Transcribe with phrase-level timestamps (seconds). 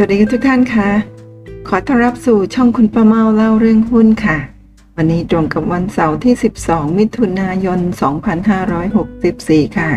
[0.00, 0.90] สวัสดีทุกท่านค่ะ
[1.68, 4.38] ขอต้อนรับสู่ช่องคุณประเมาเล่าเรื่องหุ้นค่ะ
[4.96, 6.34] วันนี้ตรงกับวันเสาร์ที่
[6.64, 7.80] 12 มิถุนายน
[8.98, 9.90] 2564 ค่ะ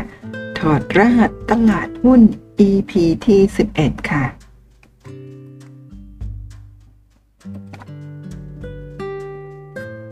[0.59, 2.21] ถอดรหัสตลาดหุ้น
[2.69, 2.91] EP
[3.25, 3.41] ที่
[3.75, 4.23] 11 ค่ะ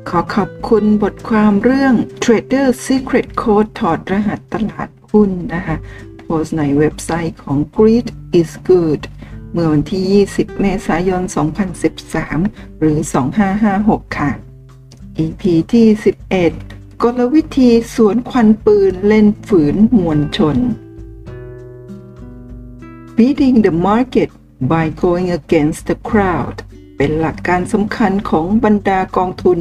[0.10, 5.76] ขอขอบคุณบทความเรื่อง Trader Secret Code ถอดรหัสตลาดหุ้นนะคะ
[6.20, 8.08] โพสในเว็บไซต์ของ Greed
[8.40, 9.04] is Good
[9.54, 10.04] เมื่อวันที่
[10.36, 11.22] 20 เมษายน
[12.02, 12.98] 2013 หรือ
[13.58, 14.32] 2556 ค่ะ
[15.26, 15.88] EP ที่
[16.46, 20.58] 11 กลวิธีสวนควันปืนเล่นฝืนมวลชน
[23.18, 24.30] Beating the market
[24.72, 26.58] by going against the crowd
[26.98, 29.58] เป็นหลักการสำคัญของบรรดากองทุน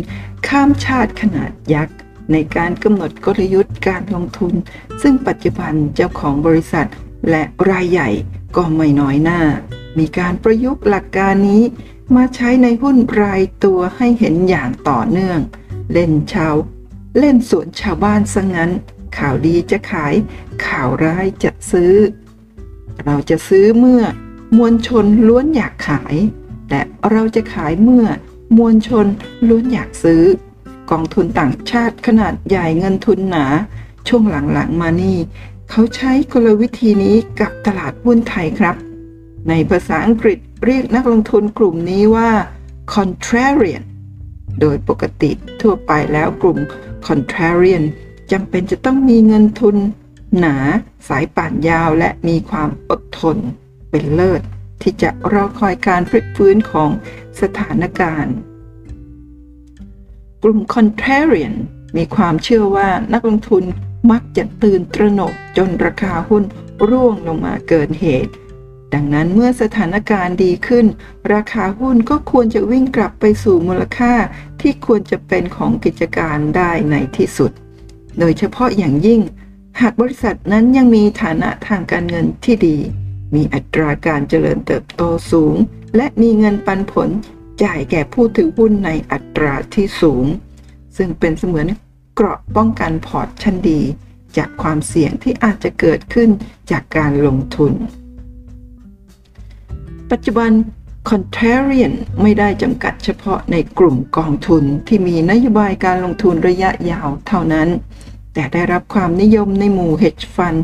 [0.49, 1.97] ข้ามชาติขนาดยักษ์
[2.33, 4.55] ในการกำหนดกลยุทธ์การลงทุน
[5.03, 6.89] ซึ่งปัจจุบันเจ้าของบริษัท
[7.31, 8.11] และรายใหญ่
[8.57, 9.41] ก็ไม่น้อยหน้า
[9.99, 11.63] มีการประยุกต์หลักการนี้
[12.17, 15.39] มาใช้ในหุ้นรายตัวให้เห็นอย่างต่อเนื่อง
[15.93, 16.55] เล่นชาว
[17.19, 18.71] เล่นสวนชาวบ้านซะงั้น
[19.19, 20.15] ข่าวดีจะขาย
[20.67, 21.95] ข่าวร้ายจะซื้อ
[23.05, 24.03] เราจะซื้อเมื่อ
[24.57, 26.17] มวลชนล้วนอยากขาย
[26.71, 28.07] และเราจะขายเมื่อ
[28.57, 29.07] มวลชน
[29.49, 30.23] ล้วนอยากซื้อ
[30.91, 33.47] กองทุนต่างชาติขนาดใหญ่เงินทุนหนา
[34.09, 35.19] ช่วงหลังๆมานี่
[35.71, 38.77] เขาใช้กลวิธีนี้กับตลาดหุ้นไทยครับ
[39.49, 42.31] ในภาษาอังกฤษเรียกนักลงทุนกลุ่มนี้ว่า
[42.95, 43.85] contrarian
[44.61, 46.59] โดยปกติทั่วไปแล้วกลุ่ม
[47.07, 47.85] contrarian
[48.33, 49.77] จำเป็นจะต้องมีเงินทุน
[50.39, 50.57] หนา
[51.09, 53.37] สายป่านยาวและมีความอดทน
[53.91, 54.43] เป็นเลิศ
[54.83, 56.91] ที่จะรอคอยการพลิกฟื้นของ
[57.41, 58.35] สถานการณ์
[60.43, 61.55] กลุ่ม contrarian
[61.97, 63.65] มีความเชื่อว่านักลงทุน
[64.11, 66.45] มักจะตื่นตระหนกจนราคาหุ้น
[66.89, 68.33] ร่วงลงมาเกินเหตุ
[68.95, 70.87] ดังนั้นเมื่อสถานการณ์ดีขึ้น
[71.35, 74.15] ราคาหุ้นก็ควรจะวิ่งกลับไปสู่มูลค่า
[74.61, 77.53] ที่ควรจะเป็นของกิจการได้ในที่สุด
[78.19, 79.21] โดยเฉพาะอย่างยิ่ง
[79.81, 82.77] หากบริษัทนั้นยังมีฐานะทางการเงินที่ดี
[83.35, 85.57] มีอัตราการเจริญเติบโตสูง
[85.97, 87.09] และมีเงินปันผล
[87.63, 90.25] จ่ายแก่ผู้ถือหุ้นในอัตราที่สูง
[90.97, 91.67] ซึ่งเป็นเสมือน
[92.15, 93.81] เกราะป้องกันพอร์ตชั้นดี
[94.37, 96.31] จากความเสี่ยงที่อาจจะเกิดขึ้น
[96.71, 97.73] จากการลงทุน
[100.11, 100.51] ปัจจุบัน
[101.09, 101.93] Contrarian
[102.23, 107.69] ไม่ได้จำกัดเฉพาะในกลุ่มกองทุนที่มีนโยบายการลงทุนระยะยาวเท่านั้น
[108.35, 110.61] แต่ได้รับความนิยมในหมู่ hedge fund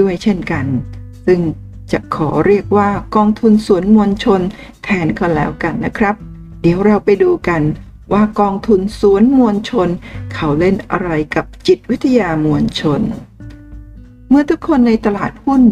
[0.00, 0.66] ด้วยเช่นกัน
[1.26, 1.40] ซึ่ง
[1.92, 4.40] จะขอเรียกว่ากองทุนสวนมวลชน
[4.84, 6.14] แทนก็แล้วกันนะครับ
[6.60, 7.62] เดี๋ยวเราไปดูกัน
[8.12, 9.88] ว่ากองทุนสวนมวลชน
[10.34, 13.00] เขาเล่นอะไรกับจิตวิทยามวลชน
[14.28, 15.62] เมื่อทุกคนในตลาดหุ้น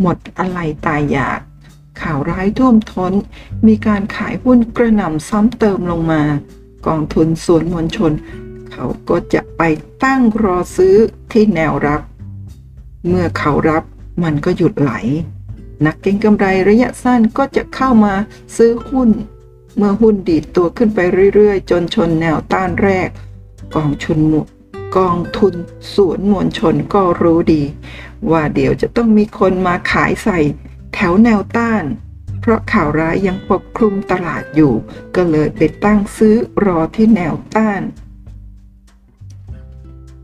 [0.00, 1.40] หมดอะไรตายอยาก
[2.02, 3.12] ข่าวร้ายท่วมท้น
[3.66, 6.22] มีการขายหุ้นกระหน่ำซ้ำเติมลงมา
[6.86, 8.12] กองทุนสวนมวลชน
[8.72, 9.62] เขาก็จะไป
[10.04, 10.96] ตั้งรอซื้อ
[11.32, 12.00] ที่แนวรับ
[13.08, 13.82] เมื่อเขารับ
[14.22, 14.92] มันก็หยุดไหล
[15.86, 18.14] นักเก็งกำไรระยะสั้นก็จะเข้ามา
[18.56, 19.10] ซื้อหุ้น
[19.76, 20.98] เมื่อหุ้นดีดตัวขึ้นไป
[21.34, 23.08] เรื่อยๆ จนชนแนวต้านแรก
[23.74, 24.42] กองชุนหมุ
[24.96, 25.54] กองทุน
[25.94, 27.62] สวนมวลชนก็รู้ดี
[28.30, 30.38] ว่าเดี๋ยวจะต้องมีคนมาขายใส่
[31.00, 31.84] แถวแนวต้าน
[32.40, 34.72] เพราะข่าวร้ายยังปกคลุมตลาดอยู่
[35.16, 37.82] ก็เลยไปตั้งซื้อรอที่แนวต้าน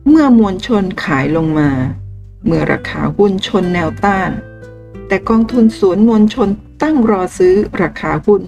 [0.08, 1.70] เมื่อมวลชนขายลงมา
[2.46, 4.30] เมื่อราคาหุ้นชนแนวต้าน
[5.08, 6.48] แต่กองทุนสวนมวลชน
[6.82, 8.42] ตั้งรอซื้อราคาหุ้น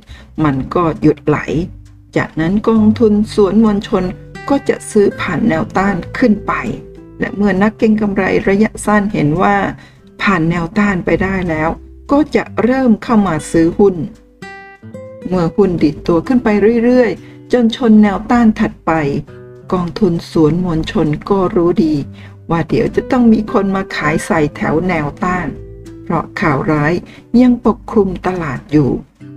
[0.44, 1.38] มันก็หยุดไหล
[2.16, 4.04] จากนั้นกองทุนสวนมวลชน
[4.48, 6.52] ก็จะซื้อผ่านแนวต้านขึ้นไป
[7.20, 9.56] และเมื่อนักเก็งกำไรระยะสั้นเห็นว่า
[10.22, 11.70] ผ่านแนวต้านไปได้แล้ว
[12.10, 13.96] ก็จะเริ่มเข้ามาซื้อหุ้น
[15.28, 16.48] เมื่อหุ้นดิดตัวขึ้นไป
[16.84, 18.92] เรื่อยๆ จนชนแนวต้านถัดไป
[19.72, 21.94] กองทุนสวนมวลชนก็รู้ดี
[22.50, 25.46] ว่าเดี๋ยวจะต้องมีคนมาขายใส่แถวแนวต้าน
[26.04, 26.92] เพราะข่าวร้าย
[27.40, 28.90] ยังปกคลุมตลาดอยู่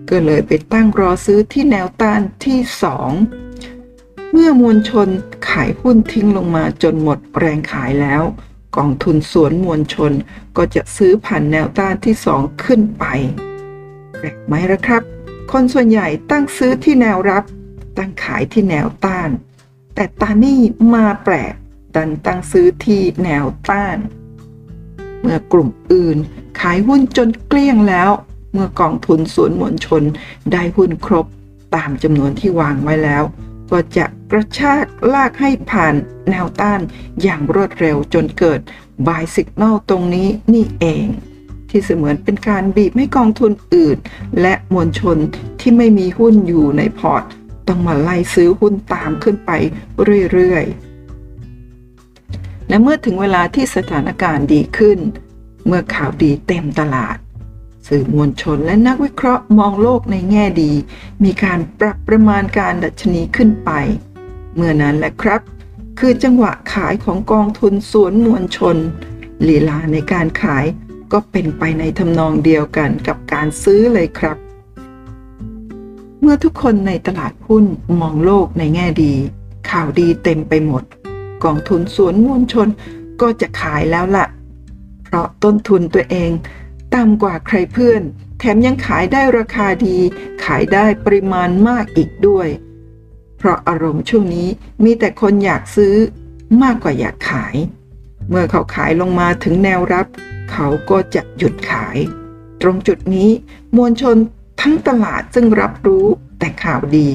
[0.09, 3.11] ก็เลยไปตั้งรอซื้อที่แนวต้านที่สอง
[4.31, 5.07] เมื่อมวลชน
[5.49, 8.23] ขายหุ้นทิ้งลงมาจนหมดแรงขายแล้ว
[8.77, 10.11] กองทุนสวนมวลชน
[10.57, 13.05] ก็จะซื้อผ่านแนวต้านที่สองขึ้นไป
[14.17, 15.03] แปลกไหมล่ะครับ
[15.51, 17.43] คนส่วนใหญ่ตั้งซื้อที่แนวรับ
[17.97, 19.29] ตั้งขายที่แนวต้าน
[19.95, 20.61] แต่ตานี่
[20.93, 21.53] มาแปลก
[21.95, 23.97] ดันตั้งซื้อที่แนวต้าน
[25.21, 26.17] เมื่อกลุ่มอื่น
[26.59, 28.11] ขายหุ้นจนเกลี้ยงแล้ว
[28.51, 30.03] เมื่อกองทุนสวนมวลชน
[30.51, 31.25] ได้หุ้นครบ
[31.75, 33.23] ตามจำนวนที่วางไว้แล้ว
[33.71, 35.95] ก็จะกระชากลากให้ผ่าน
[36.29, 36.81] แนวต้าน
[37.21, 38.59] อย่างรวดเร็วจนเกิด
[39.07, 41.07] buy signal ตรงนี้นี่เอง
[41.69, 43.97] ที่เสมือนเป็นการบีบให้กองทุนอื่น
[44.41, 45.17] และมวลชน
[45.59, 47.23] ที่ไม่มีหุ้นอยู่ในพอร์ต
[47.67, 49.51] ต้องมาไล่ซื้อหุ้นตามขึ้นไป
[50.31, 54.99] เรื่อยๆ และเมื่อถึงเวลาที่สถานการณ์ดีขึ้น
[55.67, 57.17] เมื่อข่าวดีเต็มตลาด
[57.87, 60.71] สื่อมวลชนและนักวิเคราะห์มองโลกในแง่ดี
[61.23, 63.71] มีการปรับประมาณการดัชนีขึ้นไป
[64.55, 65.41] เมื่อนั้นแหละครับ
[65.99, 68.77] คือจังหวะขายของกองทุนสวนมวลชน
[69.47, 70.65] ลีลาในการขาย
[71.11, 74.37] ก็เป็นไปในทำนองเดียวกันกับการซื้อเลยครับ
[76.21, 77.65] เมื่อทุกคนในตลาดหุ้น
[77.99, 79.13] มองโลกในแง่ดี
[79.69, 80.83] ข่าวดีเต็มไปหมด
[81.43, 82.67] กองทุนสวนมวลชน
[83.21, 84.27] ก็จะขายแล้วละ่ะ
[85.03, 86.31] เพราะต้นทุนตัวเอง
[86.95, 88.01] ต่ำกว่าใครเพื่อน
[88.39, 89.97] แถมยังขายได้ราคาดี
[90.43, 92.47] ขายได้ปริมาณมากอีกด้วย
[93.37, 94.49] เพราะอารมณ์ช่วงนี้
[94.83, 95.95] มีแต่คนอยากซื้อ
[96.63, 97.55] มากกว่าอยากขาย
[98.29, 100.07] เมื่อเขาขายลงมาถึงแนวรับ
[100.51, 101.97] เขาก็จะหยุดขาย
[102.61, 103.29] ตรงจุดนี้
[103.75, 104.17] มวลชน
[104.61, 106.05] ทั้งตลาดซึ่งรับรู้
[106.39, 107.07] แต่ข่าวดี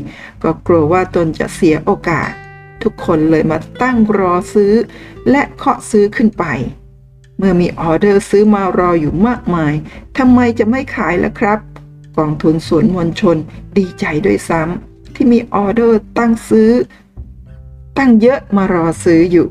[0.43, 2.31] ก็กลัวว่าตนจะเสียโอกาส
[2.83, 4.73] ทุกคนเลยมาตั้งรอซื้อ
[5.31, 6.45] และเคาะซื้อขึ้นไป
[7.39, 9.75] เมื่อมีออเดอร์ซื้อมารออยู่มากมาย
[10.19, 11.59] ทำไมจะไม่ขายล่ะครับ
[12.19, 13.37] กองทุนสวนมวลชน
[13.79, 16.71] ดีใจด้วยซ้ำที่มีออเดอร์ตั้งซื้อ
[17.99, 19.51] ตั้งเยอะมารอซื้ออยู่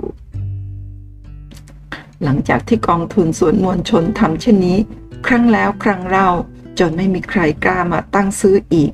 [2.24, 4.78] หลังจากที่กองทุนสวนมวลชนทำเช่นนี้
[5.28, 6.30] ครั้งแล้วครั้งเล่า
[6.80, 8.92] จนไม่มีใครกล้ามาตั้งซื้ออีก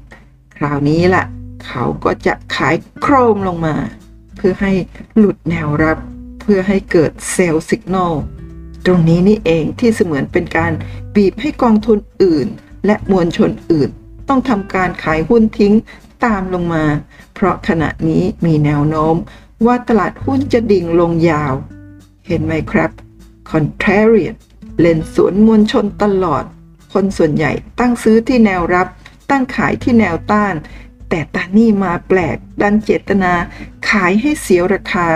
[0.57, 1.25] คราวนี้แหละ
[1.65, 3.75] เขาก็จะขายโครมลงมา
[4.35, 4.73] เพื่อให้
[5.17, 5.97] หลุดแนวรับ
[6.41, 8.38] เพื่อให้เกิดเซลล์สัญญาณ
[8.85, 10.71] ตรงนี้นี่เองที่เสมือนเป็นการ
[11.15, 12.47] บีบให้กองทุนอื่น
[12.85, 13.89] และมวลชนอื่น
[14.27, 15.73] ต้องทำการขายหุ้นทิ้ง
[16.25, 16.85] ตามลงมา
[17.33, 19.15] เพราะขณะนี้มีแนวโน้ม
[19.65, 21.53] ว่าตลาดหุ้นจะดิ่งลงยาว
[22.27, 22.91] เห็นไหมครับ
[23.49, 24.35] contrarian
[24.79, 26.43] เล่นสวนมวลชนตลอด
[26.93, 28.87] คนส่วนใหญ่ตั้งซื้อที่แนวรับ
[29.29, 30.55] ตั้งขายที่แนวต้าน
[31.09, 33.33] แต่ตานี่มาแปลก ดันเจตนา
[33.89, 35.07] ขายให้เสียราคา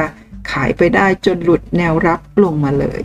[0.52, 3.02] ขายไปได้จนหลุดแนวรับลงมาเลย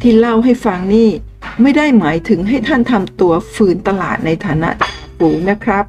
[0.00, 1.10] ที่เล่าให้ฟังนี่
[1.62, 4.70] ไม่ได้หมายถึงให้ท่านทำตัวฝืนตลาดในฐานะ
[5.18, 5.84] ปูนะครับ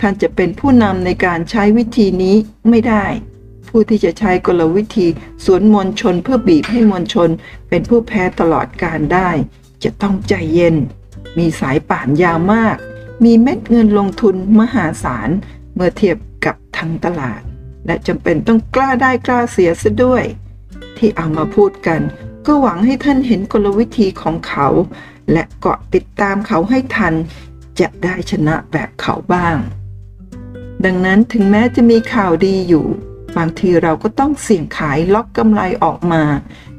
[0.00, 2.36] ท่านจะเป็นผู้นำในการใช้วิธีนี้
[2.68, 3.04] ไม่ได้
[3.68, 5.06] ผู้ที่จะใช้กลวิธี
[5.44, 7.28] สวนมวลชนเพื่อบีบให้มวลชน
[7.68, 9.30] เป็นผู้แพ้ตลอดการได้
[9.84, 10.76] จะต้องใจเย็น
[11.38, 12.76] มีสายป่านยาวมาก
[13.24, 15.30] มีเม็ดเงินลงทุนมหาศาล
[15.74, 17.40] เมื่อเทียบกับทั้งตลาด
[17.86, 20.24] และจำเป็นต้องกล้าได้กล้าเสียซะด้วย
[20.96, 22.00] ที่เอามาพูดกัน
[22.46, 24.66] ก็หวังให้ท่านเห็นกลวิธีของเขา
[25.32, 27.14] และเกาะติดตามเขาให้ทัน
[27.80, 29.56] จะได้ชนะแบบเขาบ้าง
[30.84, 32.86] ดังนั้นถึงแม้จะมีข่าวดีอยู่
[33.36, 36.22] บางทีเราก็ต้องเสี่ยงขายล็อกกำไรออกมา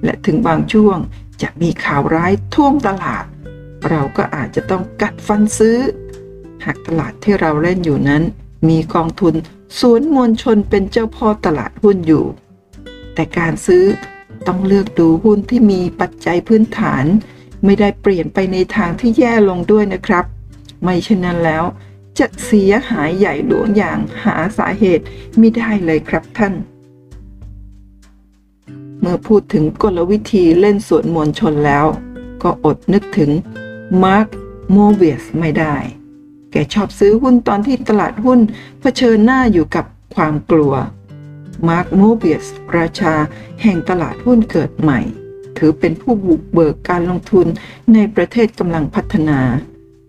[0.03, 0.97] และถึงบางช่วง
[1.41, 3.25] จะมีข่าวร้ายท่วมตลาด
[3.89, 5.77] เราก็อาจจะต้องกัดฟันซื้อ
[6.65, 8.23] หากตลาดที่เราเล่นอยู่นั้น
[8.69, 9.33] มีกองทุน
[9.79, 12.25] สวนมวลชนเป็นเจ้าพ่อตลาดหุ้นอยู่
[13.13, 13.83] แต่การซื้อ
[14.47, 17.05] ต้องเลือกดูหุ้นที่มีปัจจัยพื้นฐาน
[17.65, 20.25] ไม่ได้เปลี่ยนไปในทางที่แย่ลงด้วยนะครับ
[20.83, 21.63] ไม่เช่นนั้นแล้ว
[22.19, 25.05] จะเสียหายใหญ่หลวงอย่างหาสาเหตุ
[25.37, 26.53] ไม่ได้เลยครับท่าน
[29.01, 31.85] เมื่อพูดถึงกลวิธีเล่นสวนมวลชนแล้ว
[32.43, 33.31] ก็อดนึกถึง
[34.03, 34.27] Mark
[34.71, 35.75] Mobius ไม่ได้
[36.51, 38.39] แกชอบซื้อหุ้นตอนที่ตลาดหุ้น
[38.81, 40.73] เผชิญหน้าอยู่กับความกลัว
[41.67, 42.45] Mark Mobius
[42.77, 43.15] ราชา
[43.61, 44.99] แห่งตลาดหุ้นเกิดใหม่
[45.57, 47.47] ถือเป็นผู้บุกเบิกการลงทุน
[47.93, 49.39] ในประเทศกำลังพัฒนา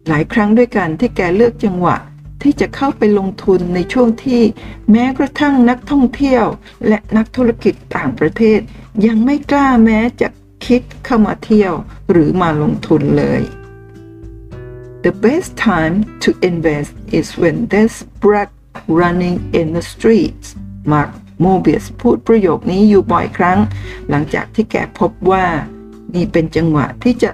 [0.08, 1.96] หลายครั้งด้วยกันที่แกเลือกจังหวะ
[2.42, 4.42] ที่จะเข้าไปลงทุนในช่วงที่
[4.90, 6.44] แม้กระทั่งนักท่องเที่ยว
[6.88, 8.60] และนักธุรกิจต่างประเทศ
[9.06, 10.28] ยังไม่กล้าแม้จะ
[10.66, 11.72] คิดเข้ามาเที่ยว
[12.10, 13.42] หรือมาลงทุนเลย
[15.04, 18.50] The best time to invest is when there's blood
[19.00, 20.46] running in the streets
[20.92, 21.12] Mark
[21.44, 23.58] Mobius พูดประโยคนี้อยู่บ่อยครั้ง
[24.10, 25.44] หลังจากที่แกพบว่า
[26.14, 27.30] นี่เป็นจังหวะที่จะ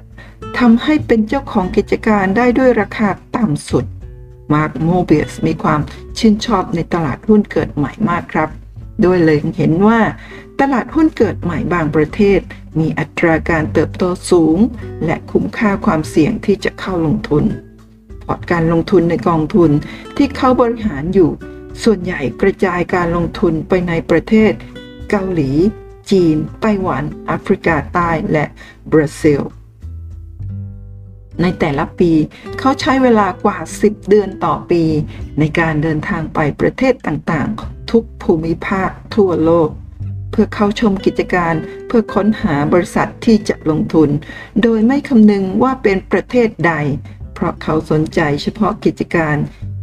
[0.58, 3.84] ทำให้เป็นเจ้าของกิจการได้ด้วยราคาต่ำสุด
[4.52, 5.80] มาร์คโมเบียสมีความ
[6.18, 8.48] ชื่นชอบในตลาดหุ้นเกิดใหม่มากครับ
[9.02, 10.00] โดยเลยเห็นว่า
[10.60, 12.40] ตลาดหุ้นเกิดใหม่บางประเทศ
[12.78, 14.58] มีอัตราการเติบโตสูง
[15.04, 17.44] และคุ้มค่าความเสี่ยงที่จะเข้าลงทุน
[18.24, 19.70] พอร์ตการลงทุนในกองทุน
[20.16, 21.30] ที่เขาบริหารอยู่
[21.82, 24.52] ส่วนใหญ่กระจายการลงทุนไปในประเทศ
[25.10, 25.50] เกาหลี
[26.10, 28.44] จีน ไต้หวันแอฟริกาใต้และ
[28.92, 29.40] บราซิล
[31.42, 32.12] ในแต่ละปี
[32.58, 34.82] เขาใช้เวลากว่า 10 เดือนต่อปี
[35.38, 39.70] ในการเดินทางไปประเทศต่างๆ ทุกภูมิภาคทั่วโลก
[40.30, 41.54] เพื่อเข้าชมกิจการ
[41.86, 44.10] เพื่อค้นหาบริษัทที่จะลงทุน
[44.62, 46.74] โดยไม่คำนึงว่าเป็นประเทศใด
[47.34, 49.36] เพราะเขาสนใจเฉพาะกิจการ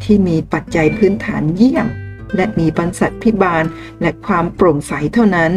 [0.04, 1.88] ที่มีปัจจัยพื้นฐานเยี่ยม
[2.36, 3.64] และมีบรรษัทพิบาล
[4.02, 5.52] และความโปร่งใสเท่านั้น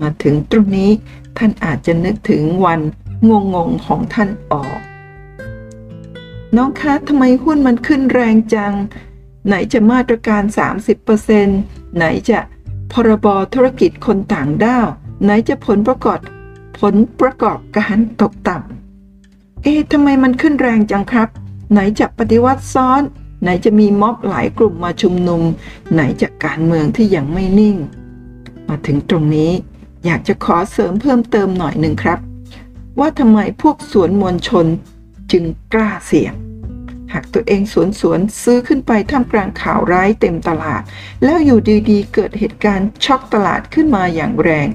[0.00, 0.90] มาถึงตรงนี้
[1.38, 2.80] ท่านอาจจะนึกถึงวัน
[3.28, 4.78] งงงๆของท่านออก
[6.56, 8.74] น้องคะทำไมหุ้นมันขึ้นแรงจัง
[9.46, 10.42] ไหนจะมาตรการ
[11.20, 12.40] 30%ไหนจะ
[12.92, 14.86] พรบธุรกิจคนต่างด้าว
[15.22, 16.18] ไหนจะผลประกอบ
[16.78, 21.28] ผลประกอบการตกต่ำเอ๊ะทำไมมันขึ้นแรงจังครับ
[21.72, 23.02] ไหนจะปฏิวัติซ้อน
[23.44, 25.42] ไหนจะมีม็อบหลายกลุ่มมาชุมนุม
[25.92, 27.76] ไหนจะการเมืองที่ยังไม่นิ่ง
[28.68, 29.52] มาถึงตรงนี้
[30.04, 32.18] อยากจะขอเสริมเพิ่มเติมหน่อยหนึ่งครับ
[32.98, 34.66] ว่าทำไมพวกสวนมวลชน
[35.32, 36.34] จึงกล้าเสี่ยง
[37.12, 40.82] หากตัวเองสวนสวนซื้อขึ้นไปท่ามกลางข่าวร้ายเต็มตลาด
[41.24, 41.60] แล้วอยู่
[41.90, 44.68] ดีๆ เกิดเหตุการณ์ช็อกตลาดขึ้นมาอย่างแรง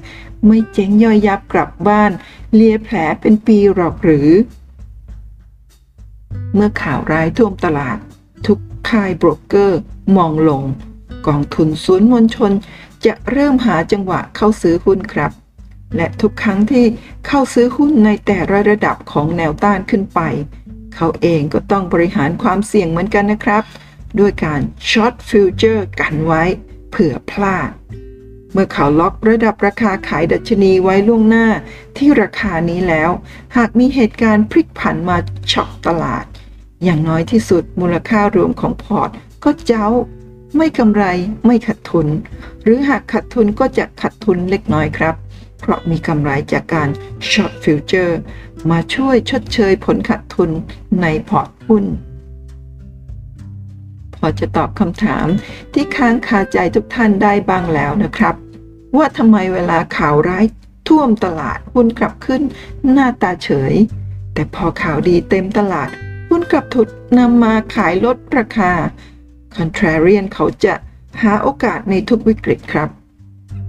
[0.46, 2.12] ไม่เจ๊งย่อยยับกลับบ้าน
[2.54, 4.30] เลียแผลเป็นปีหรอกหรือ
[6.54, 7.98] เมื่อข่าวร้ายท่วมตลาด
[8.48, 9.80] ทุกค่ายโบรกเกอร์
[10.16, 10.64] มองลง
[11.28, 12.52] กองทุนสวนมวลชน
[13.06, 15.32] จะเริ่มหาจังหวะเข้าซื้อหุ้นครับ
[15.96, 16.86] และทุกครั้งที่
[17.28, 20.20] เข้าซื้อหุ้นในแต่ละระดับของแนวต้านขึ้นไป
[20.96, 23.64] เขาเองก็ต้องบริหารความเสี่ยงเหมือนกันนะครับ
[24.20, 26.44] ด้วยการ short futures กันไว้
[26.90, 27.72] เผื่อพลาด
[28.54, 31.48] เมื่อเขาล็อกระดับราคาขายดัชนีไว้ล่วงหน้า
[31.98, 33.10] ที่ราคานี้แล้ว
[33.58, 35.18] หากมีเหตุการณ์พลิกผันมา
[35.52, 36.26] ช็อกตลาด
[36.84, 39.10] อย่างน้อยที่สุดมูลค่ารวมของ port
[39.44, 39.88] ก็เจ๊า
[40.58, 41.04] ไม่กำไร
[41.46, 42.08] ไม่ขาดทุน
[42.64, 45.16] หรือหากขาดทุนก็จะขาดทุนเล็กน้อยครับ
[45.60, 46.90] เพราะมีกำไรจากการ
[47.32, 48.20] short futures
[48.72, 50.50] มาช่วยชดเชยผลขาดทุน
[51.02, 51.86] ในพอร์ตหุ้น
[54.16, 55.28] พอจะตอบคำถาม
[55.74, 58.36] ที่ค้างคาใจทุกท่านได้บ้างแล้วนะครับ
[58.98, 60.46] ว่าทำไมเวลาข่าวร้าย
[60.88, 62.42] ท่วมตลาดหุ้นกลับขึ้น
[62.92, 63.74] หน้าตาเฉย
[64.34, 65.90] แต่พอข่าวดีเต็มตลาด
[66.40, 68.72] หุ้นกลับถูกนำมาขายลดราคา
[69.56, 70.74] contrarian เขาจะ
[71.22, 72.90] หาโอกาสในทุกวิกฤตครับ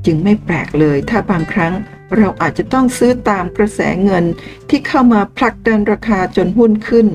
[0.05, 1.75] จึงไม่แปลกเลยถ้าบางครั้ง
[2.17, 4.25] เราอาจจะต้องซื้อตามกระแสเงิน
[4.69, 7.07] ที่เข้ามาผลักดันราคาจนหุ้นขึ้น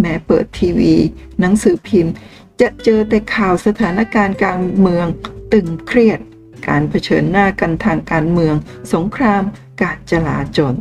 [0.00, 0.94] แม้เปิดทีวี
[1.40, 2.12] หนังสือพิมพ์
[2.60, 5.06] จะเจอแต่ข่าวสถานการณ์การเมือง
[5.52, 6.20] ตึงเครียด
[6.68, 8.54] การเผชิญหน้ากันทางการเมือง
[8.92, 9.42] สงคราม
[9.82, 10.76] การจลาจล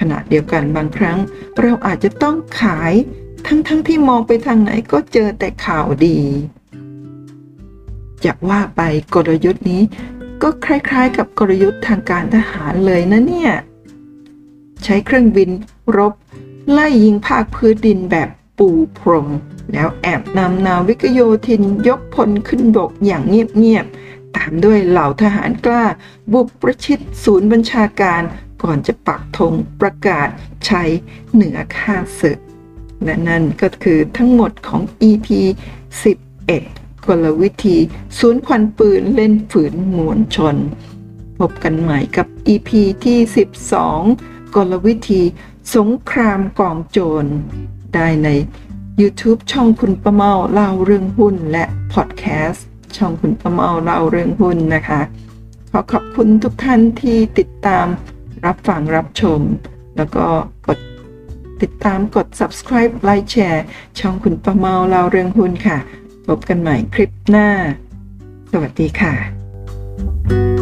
[0.00, 1.18] ขณะเดียวกันบางครั้ง
[1.60, 2.92] เราอาจจะต้องขาย
[3.46, 6.18] ทั้งๆทที่มองไปทางไหนก็เจอแต่ข่าวดี
[8.24, 8.80] จะว่าไป
[9.14, 9.82] กลยุทธ์นี้
[10.42, 13.52] ก็คล้ายๆ กับกลยุทธ์ทางการทหารเลยนะเนี่ย
[14.84, 15.50] ใช้เครื่องบิน
[15.96, 16.12] รบ
[16.70, 18.28] ไล่ยิงภาคพื้นดินแบบ
[18.58, 19.28] ปูพรม
[19.72, 25.84] แล้วแอบนำนาวิกโยธินยกพลขึ้นบกอย่างเงียบๆตามด้วยเหล่าทหารกล้า
[26.32, 28.22] บุกประชิดศูนย์บัญชาการ
[28.62, 30.28] ก่อนจะปักธงประกาศ
[30.68, 30.90] ชัย
[31.32, 32.38] เหนือข้าศึก
[33.04, 35.28] และนั่นก็คือทั้งหมดของ EP
[36.22, 37.76] 11 กลวิธี
[38.18, 40.56] ศูนย์ควันปืนเล่นฝืนมวลชน
[41.38, 42.70] พบกันใหม่กับ EP
[43.04, 43.18] ที่
[43.86, 45.22] 12 กลวิธี
[45.76, 47.24] สงครามกองโจร
[47.94, 48.28] ได้ใน
[49.00, 52.64] YouTube ช่องคุณประเมาเล่าเรื่องหุ้นและพอดแคสต์
[52.96, 55.00] ช่องคุณประเมาเล่าเรื่องหุ้นนะคะ
[55.70, 57.86] ขอขอบคุณทุกท่านที่ติดตาม
[58.46, 59.40] รับฟังรับชม
[59.96, 60.24] แล้วก็
[60.66, 60.78] กด
[61.62, 63.64] ติดตามกด subscribe ไลค์แชร์
[63.98, 65.78] ช่องคุณประเมาเล่าเรื่องหุ้นค่ะ
[66.26, 67.48] พบกันใหม่คลิปหน้า
[68.52, 70.57] สวัสดีค่ะ